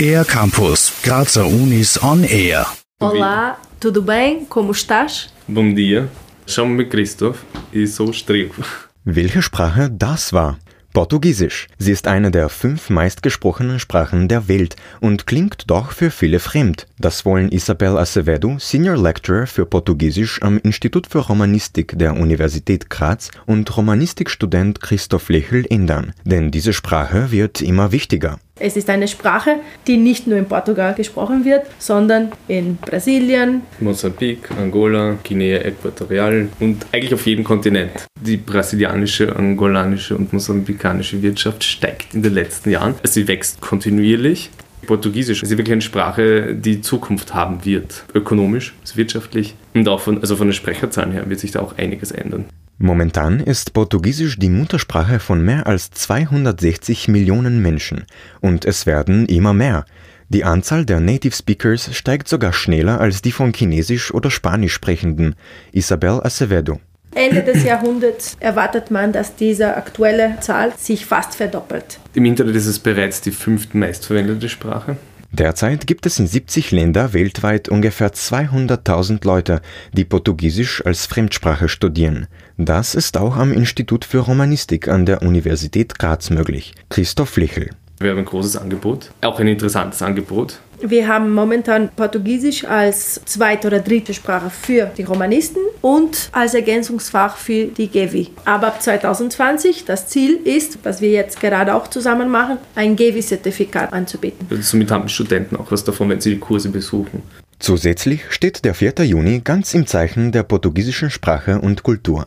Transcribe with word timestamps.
Air 0.00 0.24
Campus, 0.24 0.92
Grazer 1.02 1.44
Unis 1.44 1.98
on 2.02 2.22
Air. 2.22 2.66
Olá, 3.00 3.60
tudo 3.78 4.00
bem? 4.00 4.44
Como 4.46 4.72
estás? 4.72 5.28
Bom 5.46 5.74
dia, 5.74 6.08
chamo-me 6.46 6.86
Christoph 6.86 7.42
e 7.72 7.86
sou 7.86 8.06
austríaco. 8.06 8.64
Welche 9.04 9.42
Sprache 9.42 9.88
das 9.90 10.32
war? 10.32 10.58
Portugiesisch. 10.98 11.68
Sie 11.78 11.92
ist 11.92 12.08
eine 12.08 12.32
der 12.32 12.48
fünf 12.48 12.90
meistgesprochenen 12.90 13.78
Sprachen 13.78 14.26
der 14.26 14.48
Welt 14.48 14.74
und 14.98 15.28
klingt 15.28 15.70
doch 15.70 15.92
für 15.92 16.10
viele 16.10 16.40
fremd. 16.40 16.88
Das 16.98 17.24
wollen 17.24 17.52
Isabel 17.52 17.96
Acevedo, 17.96 18.56
Senior 18.58 18.96
Lecturer 18.96 19.46
für 19.46 19.64
Portugiesisch 19.64 20.42
am 20.42 20.58
Institut 20.58 21.06
für 21.06 21.20
Romanistik 21.20 21.96
der 21.96 22.16
Universität 22.16 22.90
Graz 22.90 23.30
und 23.46 23.76
Romanistikstudent 23.76 24.80
Christoph 24.80 25.28
Lechel 25.28 25.64
ändern. 25.70 26.14
Denn 26.24 26.50
diese 26.50 26.72
Sprache 26.72 27.30
wird 27.30 27.60
immer 27.60 27.92
wichtiger. 27.92 28.40
Es 28.60 28.76
ist 28.76 28.90
eine 28.90 29.06
Sprache, 29.06 29.56
die 29.86 29.96
nicht 29.96 30.26
nur 30.26 30.38
in 30.38 30.46
Portugal 30.46 30.94
gesprochen 30.94 31.44
wird, 31.44 31.66
sondern 31.78 32.32
in 32.48 32.76
Brasilien, 32.76 33.62
Mosambik, 33.80 34.50
Angola, 34.58 35.16
Guinea 35.22 35.60
Äquatorial 35.60 36.48
und 36.58 36.86
eigentlich 36.92 37.14
auf 37.14 37.26
jedem 37.26 37.44
Kontinent. 37.44 38.06
Die 38.20 38.36
brasilianische, 38.36 39.34
angolanische 39.36 40.16
und 40.16 40.32
mosambikanische 40.32 41.22
Wirtschaft 41.22 41.62
steigt 41.62 42.14
in 42.14 42.22
den 42.22 42.34
letzten 42.34 42.70
Jahren. 42.70 42.94
Sie 43.04 43.28
wächst 43.28 43.60
kontinuierlich. 43.60 44.50
Portugiesisch 44.86 45.42
ist 45.42 45.50
wirklich 45.50 45.72
eine 45.72 45.82
Sprache, 45.82 46.54
die 46.54 46.80
Zukunft 46.80 47.34
haben 47.34 47.64
wird. 47.64 48.04
Ökonomisch, 48.14 48.74
wirtschaftlich 48.94 49.54
und 49.74 49.86
auch 49.88 50.00
von, 50.00 50.20
also 50.20 50.34
von 50.34 50.48
den 50.48 50.54
Sprecherzahlen 50.54 51.12
her 51.12 51.28
wird 51.28 51.40
sich 51.40 51.52
da 51.52 51.60
auch 51.60 51.76
einiges 51.76 52.10
ändern. 52.10 52.46
Momentan 52.80 53.40
ist 53.40 53.72
Portugiesisch 53.72 54.38
die 54.38 54.50
Muttersprache 54.50 55.18
von 55.18 55.44
mehr 55.44 55.66
als 55.66 55.90
260 55.90 57.08
Millionen 57.08 57.60
Menschen 57.60 58.04
und 58.40 58.64
es 58.64 58.86
werden 58.86 59.26
immer 59.26 59.52
mehr. 59.52 59.84
Die 60.28 60.44
Anzahl 60.44 60.84
der 60.84 61.00
Native 61.00 61.34
Speakers 61.34 61.92
steigt 61.92 62.28
sogar 62.28 62.52
schneller 62.52 63.00
als 63.00 63.20
die 63.20 63.32
von 63.32 63.52
Chinesisch 63.52 64.14
oder 64.14 64.30
Spanisch 64.30 64.74
sprechenden. 64.74 65.34
Isabel 65.72 66.20
Acevedo. 66.22 66.78
Ende 67.14 67.42
des 67.42 67.64
Jahrhunderts 67.64 68.36
erwartet 68.38 68.92
man, 68.92 69.12
dass 69.12 69.34
diese 69.34 69.76
aktuelle 69.76 70.38
Zahl 70.40 70.72
sich 70.76 71.04
fast 71.04 71.34
verdoppelt. 71.34 71.98
Im 72.14 72.26
Internet 72.26 72.54
ist 72.54 72.66
es 72.66 72.78
bereits 72.78 73.20
die 73.20 73.32
fünfte 73.32 73.76
meistverwendete 73.76 74.48
Sprache. 74.48 74.96
Derzeit 75.30 75.86
gibt 75.86 76.06
es 76.06 76.18
in 76.18 76.26
70 76.26 76.70
Länder 76.70 77.12
weltweit 77.12 77.68
ungefähr 77.68 78.12
200.000 78.12 79.26
Leute, 79.26 79.60
die 79.92 80.04
Portugiesisch 80.04 80.84
als 80.84 81.06
Fremdsprache 81.06 81.68
studieren. 81.68 82.28
Das 82.56 82.94
ist 82.94 83.18
auch 83.18 83.36
am 83.36 83.52
Institut 83.52 84.06
für 84.06 84.20
Romanistik 84.20 84.88
an 84.88 85.04
der 85.04 85.22
Universität 85.22 85.98
Graz 85.98 86.30
möglich. 86.30 86.74
Christoph 86.88 87.36
Lichel. 87.36 87.70
Wir 88.00 88.10
haben 88.10 88.18
ein 88.18 88.24
großes 88.24 88.56
Angebot, 88.56 89.10
auch 89.22 89.40
ein 89.40 89.48
interessantes 89.48 90.02
Angebot. 90.02 90.60
Wir 90.80 91.08
haben 91.08 91.32
momentan 91.32 91.88
Portugiesisch 91.88 92.64
als 92.64 93.20
zweite 93.24 93.66
oder 93.66 93.80
dritte 93.80 94.14
Sprache 94.14 94.50
für 94.50 94.86
die 94.96 95.02
Romanisten 95.02 95.58
und 95.82 96.28
als 96.30 96.54
Ergänzungsfach 96.54 97.36
für 97.36 97.66
die 97.66 97.88
GEWI. 97.88 98.28
Aber 98.44 98.68
ab 98.68 98.80
2020, 98.80 99.84
das 99.84 100.06
Ziel 100.06 100.36
ist, 100.44 100.78
was 100.84 101.00
wir 101.00 101.10
jetzt 101.10 101.40
gerade 101.40 101.74
auch 101.74 101.88
zusammen 101.88 102.30
machen, 102.30 102.58
ein 102.76 102.94
GEWI-Zertifikat 102.94 103.92
anzubieten. 103.92 104.46
Also 104.48 104.62
somit 104.62 104.92
haben 104.92 105.06
die 105.06 105.12
Studenten 105.12 105.56
auch 105.56 105.72
was 105.72 105.82
davon, 105.82 106.10
wenn 106.10 106.20
sie 106.20 106.34
die 106.34 106.38
Kurse 106.38 106.68
besuchen. 106.68 107.22
Zusätzlich 107.60 108.22
steht 108.30 108.64
der 108.64 108.72
4. 108.72 109.04
Juni 109.04 109.40
ganz 109.40 109.74
im 109.74 109.84
Zeichen 109.84 110.30
der 110.30 110.44
portugiesischen 110.44 111.10
Sprache 111.10 111.60
und 111.60 111.82
Kultur. 111.82 112.26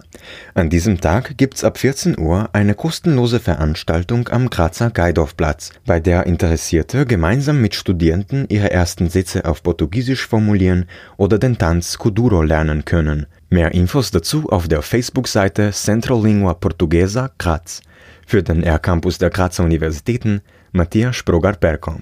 An 0.54 0.70
diesem 0.70 1.00
Tag 1.00 1.38
gibt's 1.38 1.64
ab 1.64 1.78
14 1.78 2.20
Uhr 2.20 2.50
eine 2.52 2.76
kostenlose 2.76 3.40
Veranstaltung 3.40 4.28
am 4.28 4.50
Grazer 4.50 4.92
Geidorfplatz, 4.92 5.72
bei 5.86 6.02
der 6.02 6.26
Interessierte 6.26 7.06
gemeinsam 7.06 7.62
mit 7.62 7.76
Studierenden 7.76 8.46
ihre 8.50 8.72
ersten 8.72 9.10
Sätze 9.10 9.46
auf 9.46 9.64
Portugiesisch 9.64 10.28
formulieren 10.28 10.86
oder 11.16 11.40
den 11.40 11.58
Tanz 11.58 11.98
Kuduro 11.98 12.42
lernen 12.42 12.84
können. 12.84 13.26
Mehr 13.50 13.74
Infos 13.74 14.12
dazu 14.12 14.50
auf 14.50 14.68
der 14.68 14.82
Facebook-Seite 14.82 15.72
Centro 15.72 16.22
Lingua 16.22 16.56
Portuguesa 16.56 17.32
Graz. 17.38 17.82
Für 18.28 18.44
den 18.44 18.64
R-Campus 18.64 19.18
der 19.18 19.30
Grazer 19.30 19.64
Universitäten 19.64 20.42
Matthias 20.74 21.16
Sprogar-Perko. 21.16 22.02